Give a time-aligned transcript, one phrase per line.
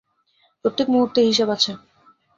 [0.65, 1.71] প্রত্যেক মুহূর্তের হিসেব আছে।